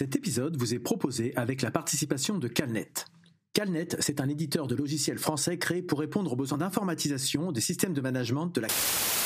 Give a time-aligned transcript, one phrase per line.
[0.00, 2.90] Cet épisode vous est proposé avec la participation de Calnet.
[3.52, 7.92] Calnet, c'est un éditeur de logiciels français créé pour répondre aux besoins d'informatisation des systèmes
[7.92, 8.68] de management de la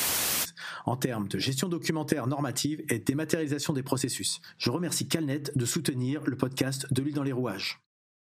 [0.85, 4.41] en termes de gestion documentaire normative et dématérialisation des processus.
[4.57, 7.79] Je remercie Calnet de soutenir le podcast De l'huile dans les rouages.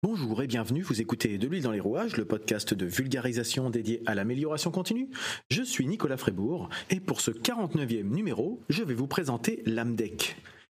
[0.03, 4.03] Bonjour et bienvenue, vous écoutez De l'huile dans les rouages, le podcast de vulgarisation dédié
[4.05, 5.09] à l'amélioration continue.
[5.49, 10.37] Je suis Nicolas Frébourg et pour ce 49e numéro, je vais vous présenter l'AMDEC.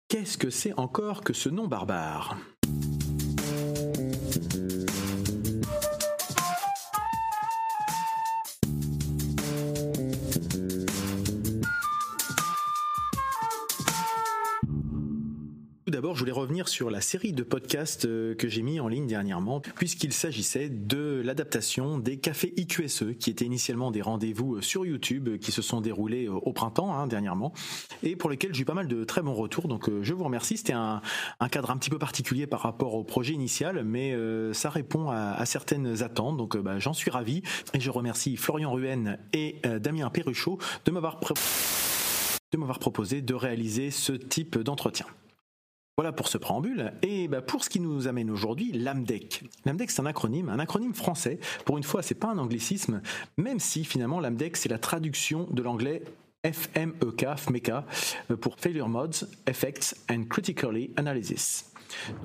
[0.09, 2.37] Qu'est-ce que c'est encore que ce nom barbare?
[15.97, 19.07] D'abord, je voulais revenir sur la série de podcasts euh, que j'ai mis en ligne
[19.07, 24.85] dernièrement, puisqu'il s'agissait de l'adaptation des cafés IQSE, qui étaient initialement des rendez-vous euh, sur
[24.85, 27.51] YouTube, euh, qui se sont déroulés au printemps hein, dernièrement,
[28.03, 29.67] et pour lesquels j'ai eu pas mal de très bons retours.
[29.67, 30.57] Donc, je vous remercie.
[30.57, 31.01] C'était un,
[31.49, 34.15] cadre un petit peu particulier par rapport au projet initial, mais
[34.53, 36.37] ça répond à, certaines attentes.
[36.37, 37.41] Donc, bah, j'en suis ravi,
[37.73, 41.19] et je remercie Florian Ruhen et Damien Perruchot de m'avoir
[42.79, 45.07] proposé de réaliser ce type d'entretien.
[45.99, 46.93] Voilà pour ce préambule.
[47.01, 49.43] Et bah, pour ce qui nous amène aujourd'hui, l'AMDEC.
[49.65, 51.39] L'AMDEC, c'est un acronyme, un acronyme français.
[51.65, 53.01] Pour une fois, c'est pas un anglicisme,
[53.37, 56.03] même si finalement l'AMDEC, c'est la traduction de l'anglais
[56.45, 57.69] FMEK, FMEK,
[58.29, 61.73] euh, pour Failure Modes, Effects and Critically Analysis.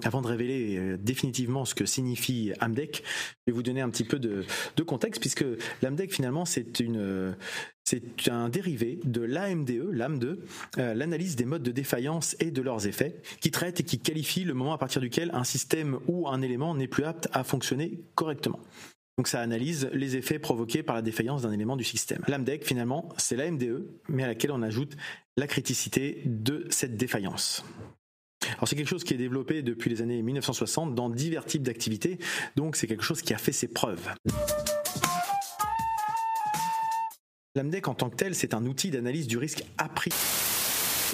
[0.05, 4.05] Avant de révéler euh, définitivement ce que signifie AMDEC, je vais vous donner un petit
[4.05, 4.45] peu de,
[4.77, 5.47] de contexte, puisque
[5.81, 7.35] l'AMDEC, finalement, c'est une,
[7.85, 10.39] c'est un dérivé de l'AMDE, l'AM2,
[10.79, 14.45] euh, l'analyse des modes de défaillance et de leurs effets, qui traite et qui qualifie
[14.45, 18.01] le moment à partir duquel un système ou un élément n'est plus apte à fonctionner
[18.15, 18.61] correctement.
[19.19, 22.23] Donc ça analyse les effets provoqués par la défaillance d'un élément du système.
[22.29, 24.97] L'AMDEC, finalement, c'est l'AMDE, mais à laquelle on ajoute
[25.37, 27.65] la criticité de cette défaillance.
[28.57, 32.19] Alors c'est quelque chose qui est développé depuis les années 1960 dans divers types d'activités,
[32.57, 34.09] donc c'est quelque chose qui a fait ses preuves.
[37.55, 40.17] L'AMDEC en tant que tel, c'est un outil d'analyse du risque a priori.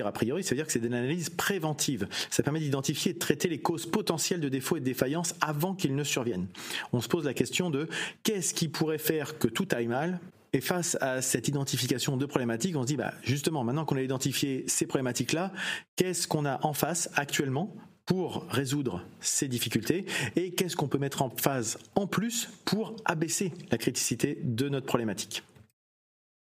[0.04, 2.06] A priori, ça veut dire que c'est une analyse préventive.
[2.30, 5.74] Ça permet d'identifier et de traiter les causes potentielles de défauts et de défaillances avant
[5.74, 6.46] qu'ils ne surviennent.
[6.92, 7.88] On se pose la question de
[8.22, 10.20] qu'est-ce qui pourrait faire que tout aille mal
[10.52, 14.02] et face à cette identification de problématiques, on se dit, bah, justement, maintenant qu'on a
[14.02, 15.52] identifié ces problématiques-là,
[15.96, 17.74] qu'est-ce qu'on a en face actuellement
[18.06, 20.06] pour résoudre ces difficultés
[20.36, 24.86] et qu'est-ce qu'on peut mettre en phase en plus pour abaisser la criticité de notre
[24.86, 25.42] problématique?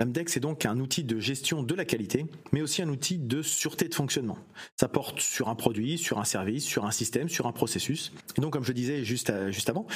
[0.01, 3.41] L'AMDEX est donc un outil de gestion de la qualité, mais aussi un outil de
[3.41, 4.37] sûreté de fonctionnement.
[4.77, 8.11] Ça porte sur un produit, sur un service, sur un système, sur un processus.
[8.37, 9.87] Et donc, comme je disais juste, juste avant,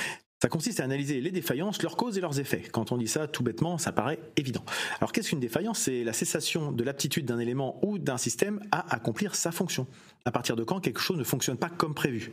[0.41, 2.61] ça consiste à analyser les défaillances, leurs causes et leurs effets.
[2.71, 4.63] Quand on dit ça tout bêtement, ça paraît évident.
[4.99, 5.79] Alors qu'est-ce qu'une défaillance?
[5.79, 9.85] C'est la cessation de l'aptitude d'un élément ou d'un système à accomplir sa fonction.
[10.23, 12.31] À partir de quand quelque chose ne fonctionne pas comme prévu?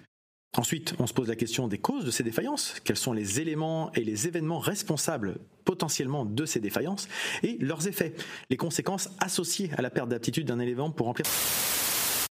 [0.56, 3.92] Ensuite, on se pose la question des causes de ces défaillances, quels sont les éléments
[3.92, 7.08] et les événements responsables potentiellement de ces défaillances,
[7.42, 8.14] et leurs effets,
[8.48, 11.26] les conséquences associées à la perte d'aptitude d'un élément pour remplir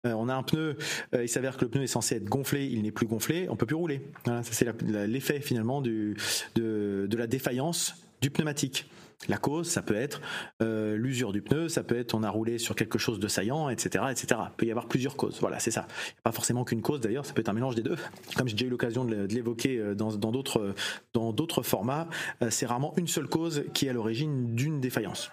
[0.05, 0.77] euh, on a un pneu,
[1.15, 3.55] euh, il s'avère que le pneu est censé être gonflé, il n'est plus gonflé, on
[3.55, 4.01] peut plus rouler.
[4.43, 4.67] c'est
[5.07, 6.17] l'effet finalement de
[6.57, 8.87] la défaillance du pneumatique.
[9.29, 10.21] La cause, ça peut être
[10.63, 13.69] euh, l'usure du pneu, ça peut être on a roulé sur quelque chose de saillant,
[13.69, 14.41] etc., etc.
[14.51, 15.39] Il peut y avoir plusieurs causes.
[15.41, 15.87] Voilà, c'est ça.
[16.23, 17.97] Pas forcément qu'une cause d'ailleurs, ça peut être un mélange des deux.
[18.37, 22.09] Comme j'ai déjà eu l'occasion de l'évoquer euh, dans d'autres formats,
[22.43, 25.31] euh, c'est rarement une seule cause qui est à l'origine d'une défaillance.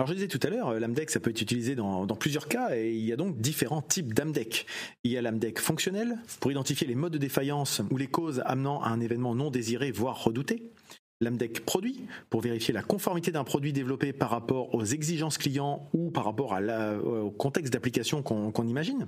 [0.00, 2.90] Alors je disais tout à l'heure, l'AMDEC, ça peut être utilisé dans, plusieurs cas et
[2.90, 4.64] il y a donc différents types d'AMDEC.
[5.04, 8.82] Il y a l'AMDEC fonctionnel pour identifier les modes de défaillance ou les causes amenant
[8.82, 10.72] à un événement non désiré, voire redouté.
[11.20, 16.10] L'AMDEC produit pour vérifier la conformité d'un produit développé par rapport aux exigences clients ou
[16.10, 16.58] par rapport
[17.04, 19.06] au contexte d'application qu'on imagine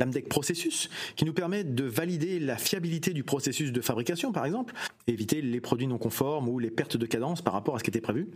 [0.00, 4.74] l'AMDEC processus, qui nous permet de valider la fiabilité du processus de fabrication, par exemple,
[5.06, 7.90] éviter les produits non conformes ou les pertes de cadence par rapport à ce qui
[7.90, 8.28] était prévu.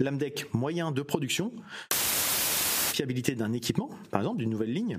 [0.00, 1.52] L'AMDEC moyen de production,
[1.92, 4.98] fiabilité d'un équipement, par exemple, d'une nouvelle ligne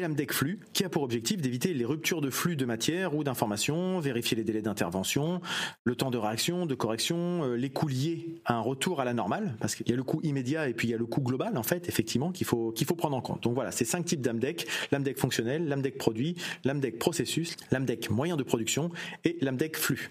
[0.00, 4.00] l'AMDEC flux, qui a pour objectif d'éviter les ruptures de flux de matière ou d'informations,
[4.00, 5.40] vérifier les délais d'intervention,
[5.84, 9.14] le temps de réaction, de correction, euh, les coûts liés à un retour à la
[9.14, 11.20] normale, parce qu'il y a le coût immédiat et puis il y a le coût
[11.20, 13.42] global, en fait, effectivement, qu'il faut, qu'il faut prendre en compte.
[13.42, 18.42] Donc voilà, c'est cinq types d'AMDEC, l'AMDEC fonctionnel, l'AMDEC produit, l'AMDEC processus, l'AMDEC moyen de
[18.42, 18.90] production
[19.24, 20.10] et l'AMDEC flux.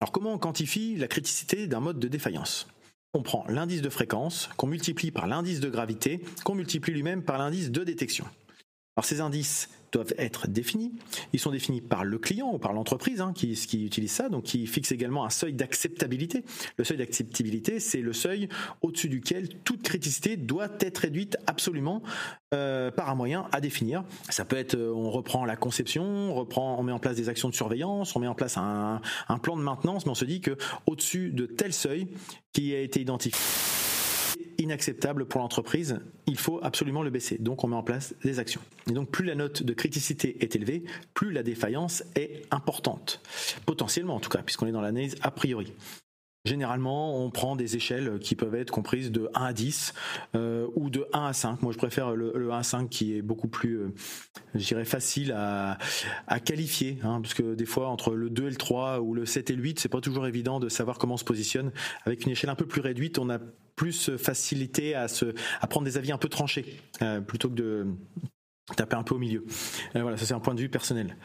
[0.00, 2.66] Alors comment on quantifie la criticité d'un mode de défaillance?
[3.14, 7.38] On prend l'indice de fréquence, qu'on multiplie par l'indice de gravité, qu'on multiplie lui-même par
[7.38, 8.26] l'indice de détection.
[8.96, 10.92] Alors ces indices doivent être définis.
[11.32, 13.52] Ils sont définis par le client ou par l'entreprise hein, qui,
[13.84, 16.44] utilise ça, donc qui fixe également un seuil d'acceptabilité.
[16.76, 18.48] Le seuil d'acceptabilité, c'est le seuil
[18.82, 22.02] au-dessus duquel toute criticité doit être réduite absolument
[22.54, 24.04] euh, par un moyen à définir.
[24.30, 27.28] Ça peut être, euh, on reprend la conception, on reprend, on met en place des
[27.28, 30.24] actions de surveillance, on met en place un, un plan de maintenance, mais on se
[30.24, 30.56] dit que
[30.86, 32.08] au-dessus de tel seuil
[32.52, 33.40] qui a été identifié
[34.58, 37.38] inacceptable pour l'entreprise, il faut absolument le baisser.
[37.38, 38.60] Donc on met en place des actions.
[38.88, 40.84] Et donc plus la note de criticité est élevée,
[41.14, 43.20] plus la défaillance est importante.
[43.66, 45.72] Potentiellement en tout cas, puisqu'on est dans l'analyse a priori.
[46.46, 49.94] Généralement, on prend des échelles qui peuvent être comprises de 1 à 10
[50.34, 51.62] euh, ou de 1 à 5.
[51.62, 53.94] Moi, je préfère le, 1 à 5 qui est beaucoup plus, euh,
[54.54, 55.78] je dirais, facile à,
[56.44, 56.98] qualifier.
[57.02, 59.56] Hein, parce que des fois, entre le 2 et le 3 ou le 7 et
[59.56, 61.72] le 8, c'est pas toujours évident de savoir comment on se positionne.
[62.04, 63.38] Avec une échelle un peu plus réduite, on a
[63.74, 67.86] plus facilité à, se, à prendre des avis un peu tranchés euh, plutôt que de
[68.76, 69.46] taper un peu au milieu.
[69.94, 71.16] voilà, ça c'est un point de vue personnel.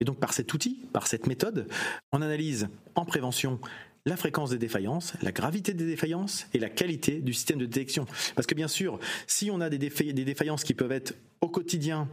[0.00, 1.66] Et donc par cet outil, par cette méthode,
[2.12, 3.60] on analyse en prévention
[4.06, 8.06] la fréquence des défaillances, la gravité des défaillances et la qualité du système de détection.
[8.34, 12.08] Parce que bien sûr, si on a des, défaillances qui peuvent être au quotidien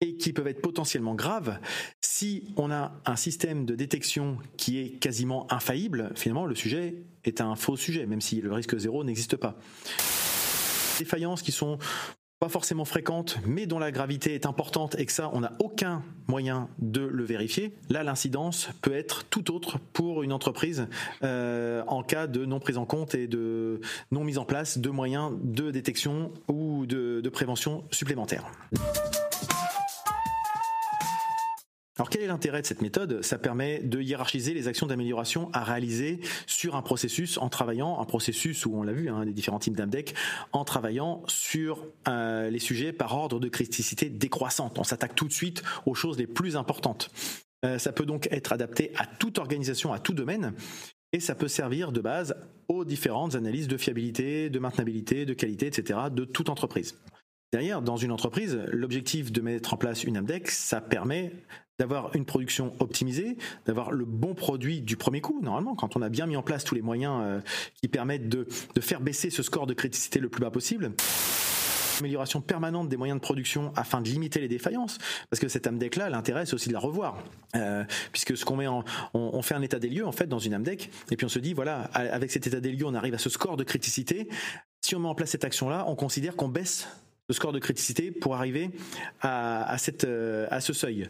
[0.00, 1.58] et qui peuvent être potentiellement graves,
[2.00, 6.94] si on a un système de détection qui est quasiment infaillible, finalement le sujet
[7.24, 9.58] est un faux sujet, même si le risque zéro n'existe pas
[11.00, 11.78] défaillances qui sont
[12.40, 16.02] pas forcément fréquente, mais dont la gravité est importante et que ça, on n'a aucun
[16.26, 20.86] moyen de le vérifier, là, l'incidence peut être tout autre pour une entreprise
[21.22, 24.88] euh, en cas de non prise en compte et de non mise en place de
[24.88, 28.50] moyens de détection ou de, de prévention supplémentaires.
[32.00, 33.20] Alors quel est l'intérêt de cette méthode?
[33.20, 38.06] Ça permet de hiérarchiser les actions d'amélioration à réaliser sur un processus en travaillant, un
[38.06, 40.14] processus où on l'a vu, hein, des différents types d'AMDEC,
[40.52, 44.78] en travaillant sur euh, les sujets par ordre de criticité décroissante.
[44.78, 47.10] On s'attaque tout de suite aux choses les plus importantes.
[47.66, 50.54] Euh, ça peut donc être adapté à toute organisation, à tout domaine,
[51.12, 52.34] et ça peut servir de base
[52.68, 55.98] aux différentes analyses de fiabilité, de maintenabilité, de qualité, etc.
[56.10, 56.96] de toute entreprise.
[57.52, 61.32] Derrière, dans une entreprise, l'objectif de mettre en place une AMDEC, ça permet
[61.80, 65.40] d'avoir une production optimisée, d'avoir le bon produit du premier coup.
[65.42, 67.40] Normalement, quand on a bien mis en place tous les moyens euh,
[67.80, 68.46] qui permettent de,
[68.80, 70.92] faire baisser ce score de criticité le plus bas possible
[72.00, 74.96] amélioration permanente des moyens de production afin de limiter les défaillances
[75.28, 77.22] parce que cette AMDEC là l'intérêt c'est aussi de la revoir
[77.56, 80.38] euh, puisque ce qu'on met en on, fait un état des lieux en fait dans
[80.38, 83.12] une AMDEC et puis on se dit voilà avec cet état des lieux on arrive
[83.12, 84.30] à ce score de criticité
[84.80, 86.88] si on met en place cette action là on considère qu'on baisse
[87.30, 88.70] le score de criticité pour arriver
[89.20, 91.06] à, cette, euh, à ce seuil.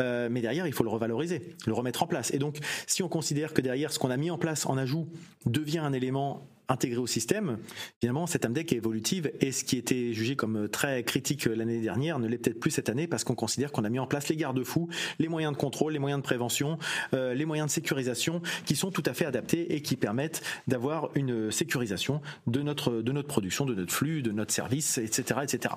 [0.00, 2.32] Euh, mais derrière, il faut le revaloriser, le remettre en place.
[2.32, 5.08] Et donc, si on considère que derrière, ce qu'on a mis en place en ajout
[5.46, 7.58] devient un élément intégré au système,
[8.00, 12.18] finalement, cette AMDEC est évolutive et ce qui était jugé comme très critique l'année dernière
[12.18, 14.36] ne l'est peut-être plus cette année parce qu'on considère qu'on a mis en place les
[14.36, 14.88] garde-fous,
[15.18, 16.78] les moyens de contrôle, les moyens de prévention,
[17.12, 21.10] euh, les moyens de sécurisation qui sont tout à fait adaptés et qui permettent d'avoir
[21.14, 25.74] une sécurisation de notre, de notre production, de notre flux, de notre service, etc., etc.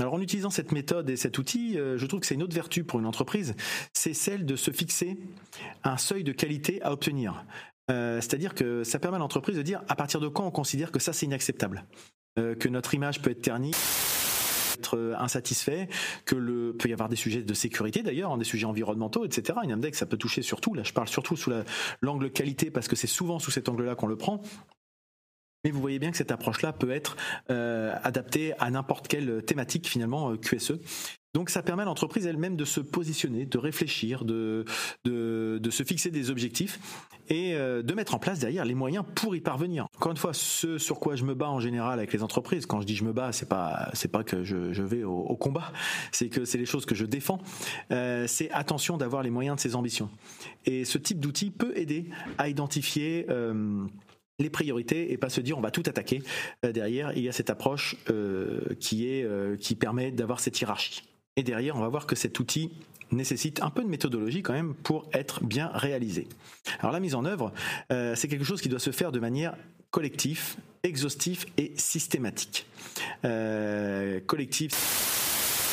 [0.00, 2.54] Alors en utilisant cette méthode et cet outil, euh, je trouve que c'est une autre
[2.54, 3.54] vertu pour une entreprise,
[3.92, 5.16] c'est celle de se fixer
[5.84, 7.44] un seuil de qualité à obtenir.
[7.90, 10.90] Euh, c'est-à-dire que ça permet à l'entreprise de dire à partir de quand on considère
[10.90, 11.84] que ça c'est inacceptable,
[12.38, 13.72] euh, que notre image peut être ternie
[14.78, 15.88] être euh, insatisfait,
[16.24, 19.58] que le peut y avoir des sujets de sécurité d'ailleurs, hein, des sujets environnementaux, etc.
[19.62, 20.74] Une index ça peut toucher surtout.
[20.74, 21.52] Là, je parle surtout sous
[22.00, 24.42] l'angle qualité parce que c'est souvent sous cet angle-là qu'on le prend.
[25.64, 27.16] Mais vous voyez bien que cette approche-là peut être
[27.48, 30.74] adaptée à n'importe quelle thématique finalement QSE.
[31.34, 34.64] Donc ça permet à l'entreprise elle-même de se positionner, de réfléchir, de,
[35.04, 35.33] de,
[35.64, 36.78] de, se fixer des objectifs
[37.28, 39.86] et euh, de mettre en place derrière les moyens pour y parvenir.
[39.96, 42.80] Encore une fois, ce sur quoi je me bats en général avec les entreprises, quand
[42.80, 45.72] je dis je me bats, c'est pas c'est pas que je, vais au, combat,
[46.12, 47.38] c'est que c'est les choses que je défends.
[47.90, 50.10] Euh, c'est attention d'avoir les moyens de ses ambitions.
[50.66, 52.06] Et ce type d'outil peut aider
[52.38, 53.84] à identifier euh,
[54.38, 56.22] les priorités et pas se dire on va tout attaquer.
[56.62, 57.96] Derrière, il y a cette approche
[58.80, 59.26] qui est
[59.60, 61.02] qui permet d'avoir cette hiérarchie.
[61.36, 62.70] Et derrière, on va voir que cet outil
[63.10, 66.28] nécessite un peu de méthodologie quand même pour être bien réalisé.
[66.78, 67.52] Alors la mise en œuvre,
[67.90, 69.56] euh, c'est quelque chose qui doit se faire de manière
[69.90, 72.66] collective, exhaustive et systématique.
[73.24, 74.72] Euh, collective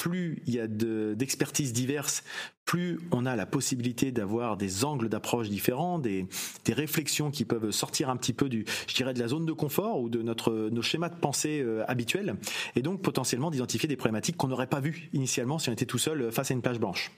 [0.01, 2.24] plus il y a d'expertises diverses,
[2.71, 6.25] plus on a la possibilité d'avoir des angles d'approche différents, des,
[6.69, 9.99] réflexions qui peuvent sortir un petit peu du, je dirais, de la zone de confort
[9.99, 12.37] ou de notre nos schémas de pensée euh, habituels,
[12.77, 15.97] et donc potentiellement d'identifier des problématiques qu'on n'aurait pas vues initialement si on était tout
[15.97, 17.11] seul face à une page blanche.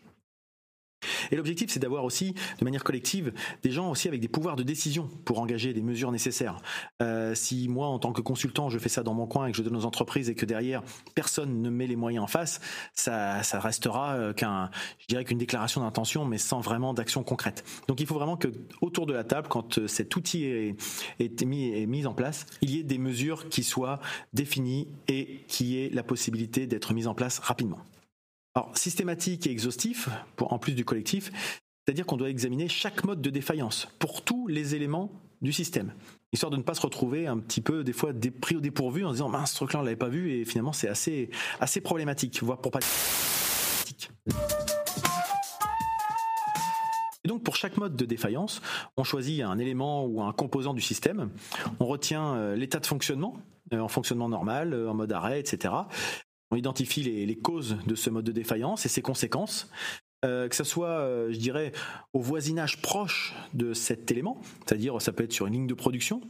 [1.31, 4.63] Et l'objectif, c'est d'avoir aussi, de manière collective, des gens aussi avec des pouvoirs de
[4.63, 6.57] décision pour engager des mesures nécessaires.
[7.01, 9.57] Euh, si moi, en tant que consultant, je fais ça dans mon coin et que
[9.57, 10.83] je donne aux entreprises et que derrière
[11.15, 12.61] personne ne met les moyens en face,
[12.93, 17.63] ça, ça restera euh, qu'un, je dirais qu'une déclaration d'intention, mais sans vraiment d'action concrète.
[17.87, 18.49] Donc il faut vraiment que
[18.81, 22.71] autour de la table, quand euh, cet outil est, mis, est mis en place, il
[22.71, 23.99] y ait des mesures qui soient
[24.33, 27.79] définies et qui aient la possibilité d'être mises en place rapidement.
[28.55, 31.31] Alors, systématique et exhaustif, en plus du collectif,
[31.85, 35.91] c'est-à-dire qu'on doit examiner chaque mode de défaillance pour tous les éléments du système,
[36.31, 39.09] histoire de ne pas se retrouver un petit peu des fois pris au dépourvu en
[39.09, 41.29] se disant mince ce truc-là on l'avait pas vu et finalement c'est assez
[41.59, 42.79] assez problématique, voire pour pas.
[47.25, 48.61] Et donc pour chaque mode de défaillance,
[48.95, 51.29] on choisit un élément ou un composant du système,
[51.79, 53.37] on retient euh, l'état de fonctionnement,
[53.73, 55.73] euh, en fonctionnement normal, euh, en mode arrêt, etc.
[56.53, 59.71] On identifie les, causes de ce mode de défaillance et ses conséquences.
[60.23, 61.71] Euh, que ce soit, euh, je dirais,
[62.13, 66.21] au voisinage proche de cet élément, c'est-à-dire ça peut être sur une ligne de production,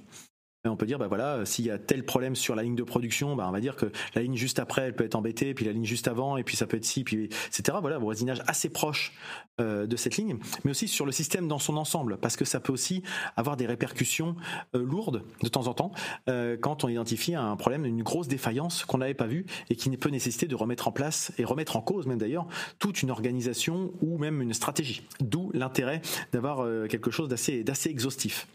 [0.70, 3.36] on peut dire, bah voilà, s'il y a tel problème sur la ligne de production,
[3.36, 5.74] bah on va dire que la ligne juste après, elle peut être embêtée, puis la
[5.74, 7.78] ligne juste avant, et puis ça peut être ci, puis etc.
[7.82, 9.12] Voilà, voisinage assez proche
[9.60, 12.62] euh, de cette ligne, mais aussi sur le système dans son ensemble, parce que ça
[12.62, 13.04] peut aussi
[13.36, 14.38] avoir des répercussions
[14.74, 15.92] euh, lourdes de temps en temps
[16.30, 19.90] euh, quand on identifie un problème, une grosse défaillance qu'on n'avait pas vue et qui
[19.98, 22.48] peut nécessiter de remettre en place et remettre en cause même d'ailleurs
[22.80, 25.04] toute une organisation ou même une stratégie.
[25.20, 26.02] D'où l'intérêt
[26.32, 28.48] d'avoir quelque chose d'assez d'assez exhaustif.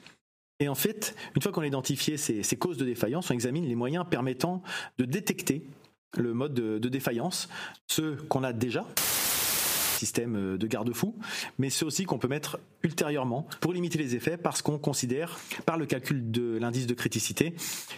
[0.60, 3.76] Et en fait, une fois qu'on a identifié ces, causes de défaillance, on examine les
[3.76, 4.62] moyens permettant
[4.98, 5.62] de détecter
[6.16, 7.48] le mode de, défaillance,
[7.86, 8.84] ceux qu'on a déjà,
[9.98, 11.14] système euh, de garde-fou,
[11.58, 15.76] mais ceux aussi qu'on peut mettre ultérieurement pour limiter les effets parce qu'on considère par
[15.78, 17.54] le calcul de l'indice de criticité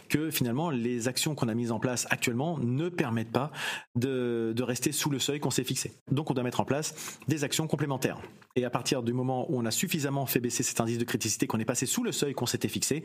[0.08, 3.52] que finalement les actions qu'on a mises en place actuellement ne permettent pas
[3.96, 5.92] de, de rester sous le seuil qu'on s'est fixé.
[6.10, 8.20] Donc on doit mettre en place des actions complémentaires.
[8.56, 11.46] Et à partir du moment où on a suffisamment fait baisser cet indice de criticité,
[11.46, 13.04] qu'on est passé sous le seuil qu'on s'était fixé,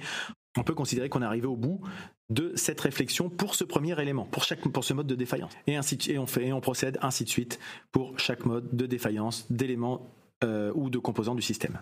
[0.58, 1.82] on peut considérer qu'on est arrivé au bout
[2.30, 5.52] de cette réflexion pour ce premier élément, pour, chaque, ce mode de défaillance.
[5.68, 7.60] Et, ainsi, et, on et on procède ainsi de suite
[7.92, 10.10] pour chaque mode de défaillance d'éléments
[10.44, 11.80] euh, ou de composants du système.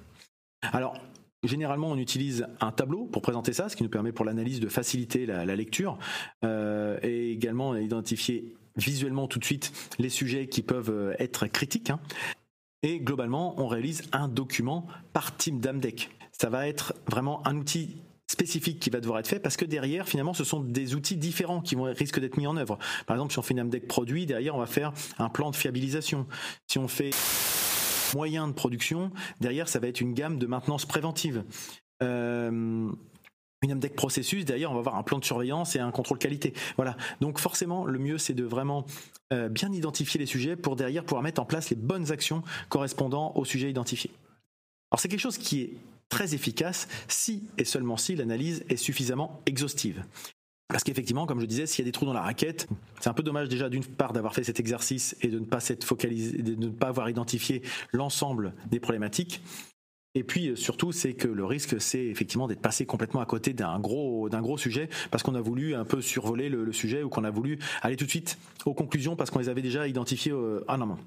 [0.62, 0.96] Alors,
[1.44, 4.70] Généralement, on utilise un tableau pour présenter ça, ce qui nous permet pour l'analyse de
[4.70, 6.00] faciliter la, lecture
[6.46, 11.90] euh, et également identifier visuellement tout de suite les sujets qui peuvent euh, être critiques.
[11.90, 12.00] Hein.
[12.82, 16.12] Et globalement, on réalise un document par team d'AMDEC.
[16.32, 17.98] Ça va être vraiment un outil
[18.34, 21.62] spécifique qui va devoir être fait parce que derrière finalement ce sont des outils différents
[21.62, 22.78] qui vont risquent d'être mis en œuvre.
[23.06, 25.56] Par exemple si on fait une AMDEC produit derrière on va faire un plan de
[25.56, 26.28] fiabilisation.
[26.68, 27.12] Si on fait
[28.14, 31.44] moyen de production derrière ça va être une gamme de maintenance préventive.
[32.02, 32.92] Euh,
[33.62, 36.54] une AMDEC processus, derrière on va avoir un plan de surveillance et un contrôle qualité.
[36.76, 36.98] Voilà.
[37.22, 38.86] Donc forcément, le mieux c'est de vraiment
[39.32, 43.32] euh, bien identifier les sujets pour derrière pouvoir mettre en place les bonnes actions correspondant
[43.36, 44.12] au sujet identifié.
[44.92, 45.78] Alors c'est quelque chose qui est
[46.14, 50.04] très efficace si et seulement si l'analyse est suffisamment exhaustive.
[50.68, 52.68] Parce qu'effectivement, comme je disais, s'il y a des trous dans la raquette,
[53.00, 55.60] c'est un peu dommage déjà d'une part d'avoir fait cet exercice et de ne pas
[55.60, 59.42] focalisé, de ne pas avoir identifié l'ensemble des problématiques.
[60.14, 63.54] Et puis euh, surtout, c'est que le risque, c'est effectivement d'être passé complètement à côté
[63.54, 67.10] d'un gros d'un gros sujet parce qu'on a voulu un peu survoler le, sujet ou
[67.10, 70.32] qu'on a voulu aller tout de suite aux conclusions parce qu'on les avait déjà identifiées
[70.32, 71.00] euh, en amont.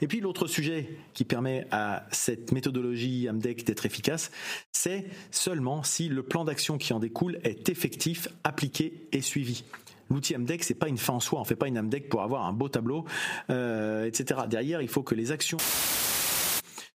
[0.00, 4.30] Et puis l'autre sujet qui permet à cette méthodologie AMDEC d'être efficace,
[4.72, 9.64] c'est seulement si le plan d'action qui en découle est effectif, appliqué et suivi.
[10.10, 11.40] L'outil AMDEC, c'est pas une fin en soi.
[11.40, 13.04] On fait pas une AMDEC pour avoir un beau tableau,
[13.48, 14.40] euh, etc.
[14.48, 15.58] Derrière, il faut que les actions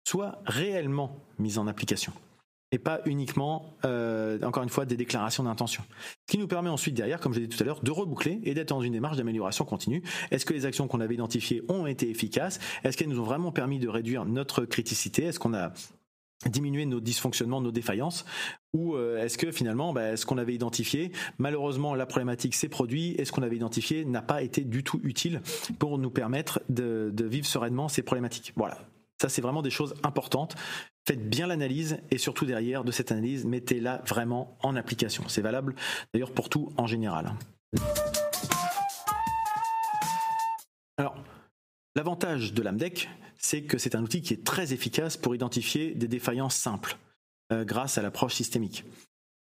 [0.04, 2.12] soient réellement mises en application
[2.72, 5.82] et pas uniquement, euh, encore une fois, des déclarations d'intention.
[6.26, 8.40] Ce qui nous permet ensuite derrière, comme je l'ai dit tout à l'heure, de reboucler
[8.44, 10.02] et d'être dans une démarche d'amélioration continue.
[10.30, 12.58] Est-ce que les actions qu'on avait identifiées ont été efficaces?
[12.82, 15.24] Est-ce qu'elles nous ont vraiment permis de réduire notre criticité?
[15.24, 15.72] Est-ce qu'on a
[16.46, 18.24] diminué nos dysfonctionnements, nos défaillances?
[18.72, 23.18] Ou euh, est-ce que finalement, bah, ce qu'on avait identifié, malheureusement la problématique s'est produite
[23.20, 25.42] et ce qu'on avait identifié n'a pas été du tout utile
[25.78, 28.52] pour nous permettre de vivre sereinement ces problématiques?
[28.56, 28.78] Voilà,
[29.20, 30.56] ça, c'est vraiment des choses importantes.
[31.06, 35.24] Faites bien l'analyse et surtout derrière de cette analyse, mettez-la vraiment en application.
[35.28, 35.74] C'est valable
[36.12, 37.34] d'ailleurs pour tout en général.
[40.96, 41.16] Alors,
[41.94, 46.08] l'avantage de l'AMDEC, c'est que c'est un outil qui est très efficace pour identifier des
[46.08, 46.96] défaillances simples
[47.52, 48.84] euh, grâce à l'approche systémique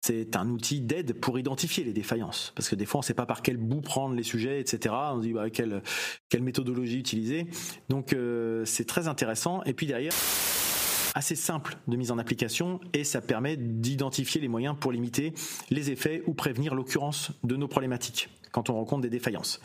[0.05, 2.53] c'est un outil d'aide pour identifier les défaillances.
[2.57, 4.95] Parce que des fois, on ne sait pas par quel bout prendre les sujets, etc.
[5.13, 5.81] On se dit bah, quelle,
[6.41, 7.47] méthodologie utiliser.
[7.89, 9.63] Donc, euh, c'est très intéressant.
[9.63, 10.13] Et puis derrière,
[11.15, 15.33] assez simple de mise en application et ça permet d'identifier les moyens pour limiter
[15.71, 19.61] les effets ou prévenir l'occurrence de nos problématiques quand on rencontre des défaillances.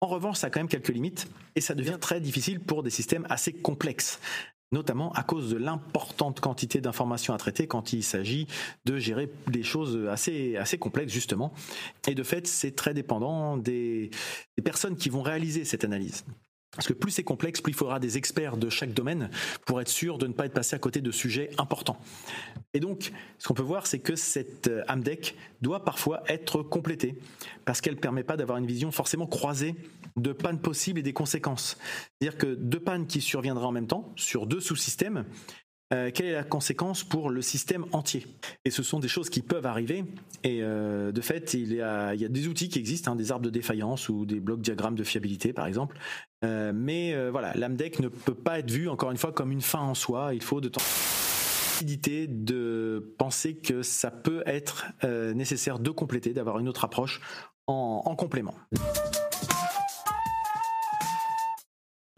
[0.00, 2.90] En revanche, ça a quand même quelques limites et ça devient très difficile pour des
[2.90, 4.20] systèmes assez complexes
[4.72, 8.46] notamment à cause de l'importante quantité d'informations à traiter quand il s'agit
[8.84, 11.52] de gérer des choses assez, complexes justement.
[12.06, 14.10] Et de fait, c'est très dépendant des,
[14.56, 16.24] des personnes qui vont réaliser cette analyse.
[16.72, 19.30] Parce que plus c'est complexe, plus il faudra des experts de chaque domaine
[19.66, 21.98] pour être sûr de ne pas être passé à côté de sujets importants.
[22.74, 27.18] Et donc, ce qu'on peut voir, c'est que cette AMDEC doit parfois être complétée,
[27.64, 29.74] parce qu'elle ne permet pas d'avoir une vision forcément croisée
[30.16, 31.76] de pannes possibles et des conséquences.
[32.20, 35.24] C'est-à-dire que deux pannes qui surviendraient en même temps sur deux sous-systèmes,
[35.92, 38.24] euh, quelle est la conséquence pour le système entier?
[38.64, 40.04] Et ce sont des choses qui peuvent arriver.
[40.44, 43.16] Et euh, de fait, il y, a, il y, a, des outils qui existent, hein,
[43.16, 45.98] des arbres de défaillance ou des blocs diagrammes de fiabilité, par exemple.
[46.44, 49.60] Euh, mais euh, voilà, l'AMDEC ne peut pas être vu, encore une fois, comme une
[49.60, 50.34] fin en soi.
[50.34, 50.80] Il faut de temps
[51.82, 57.20] de penser que ça peut être euh, nécessaire de compléter, d'avoir une autre approche
[57.66, 58.54] en, en complément.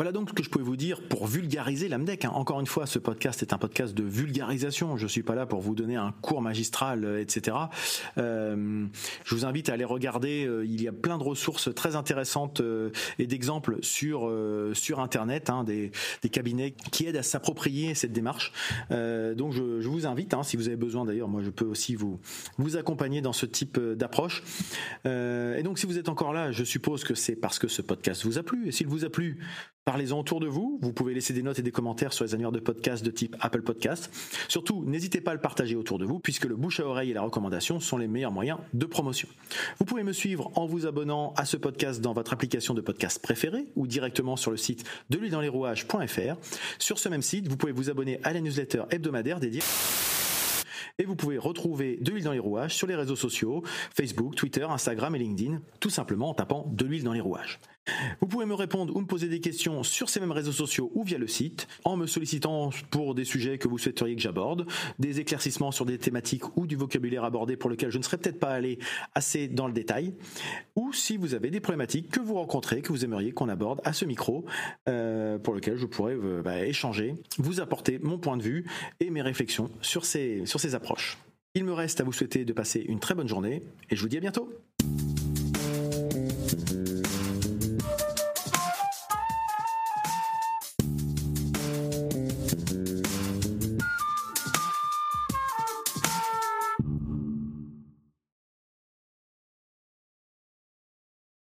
[0.02, 2.24] Voilà donc ce que je pouvais vous dire pour vulgariser l'AMDEC.
[2.24, 2.32] Hein.
[2.34, 4.96] Encore une fois, ce podcast est un podcast de vulgarisation.
[4.96, 7.56] Je ne suis pas là pour vous donner un cours magistral, euh, etc.
[8.18, 8.84] Euh,
[9.24, 10.44] je vous invite à aller regarder.
[10.44, 12.60] Euh, il y a plein de ressources très intéressantes
[13.20, 14.28] et d'exemples sur
[14.72, 15.92] sur Internet, hein, des,
[16.32, 18.52] cabinets qui aident à s'approprier cette démarche.
[18.90, 21.94] donc je, je, vous invite, hein, si vous avez besoin d'ailleurs, moi je peux aussi
[21.94, 22.18] vous
[22.58, 24.42] vous accompagner dans ce type d'approche.
[25.04, 28.24] et donc si vous êtes encore là, je suppose que c'est parce que ce podcast
[28.24, 28.66] vous a plu.
[28.66, 29.38] Et s'il vous a plu,
[29.92, 30.78] Parlez-en autour de vous.
[30.80, 33.36] Vous pouvez laisser des notes et des commentaires sur les annuaires de podcast de type
[33.40, 34.10] Apple Podcast.
[34.48, 37.12] Surtout, n'hésitez pas à le partager autour de vous puisque le bouche à oreille et
[37.12, 39.28] la recommandation sont les meilleurs moyens de promotion.
[39.78, 43.20] Vous pouvez me suivre en vous abonnant à ce podcast dans votre application de podcast
[43.20, 46.36] préférée ou directement sur le site de rouages.fr.
[46.78, 49.60] Sur ce même site, vous pouvez vous abonner à la newsletter hebdomadaire dédiée
[50.98, 53.62] et vous pouvez retrouver De l'huile dans les rouages sur les réseaux sociaux,
[53.94, 57.60] Facebook, Twitter, Instagram et LinkedIn, tout simplement en tapant De l'huile dans les rouages.
[58.20, 61.02] Vous pouvez me répondre ou me poser des questions sur ces mêmes réseaux sociaux ou
[61.02, 64.66] via le site, en me sollicitant pour des sujets que vous souhaiteriez que j'aborde,
[64.98, 68.38] des éclaircissements sur des thématiques ou du vocabulaire abordé pour lequel je ne serais peut-être
[68.38, 68.78] pas allé
[69.14, 70.14] assez dans le détail,
[70.76, 73.92] ou si vous avez des problématiques que vous rencontrez, que vous aimeriez qu'on aborde à
[73.92, 74.44] ce micro,
[74.88, 78.64] euh, pour lequel je pourrais euh, bah, échanger, vous apporter mon point de vue
[79.00, 81.18] et mes réflexions sur ces, sur ces approches.
[81.54, 84.08] Il me reste à vous souhaiter de passer une très bonne journée et je vous
[84.08, 84.50] dis à bientôt.